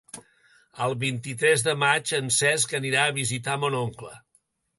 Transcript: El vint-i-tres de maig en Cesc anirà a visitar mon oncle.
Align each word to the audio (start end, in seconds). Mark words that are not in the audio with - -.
El 0.85 0.95
vint-i-tres 1.03 1.65
de 1.67 1.75
maig 1.83 2.15
en 2.21 2.33
Cesc 2.39 2.75
anirà 2.81 3.05
a 3.11 3.15
visitar 3.19 3.61
mon 3.67 3.79
oncle. 3.83 4.17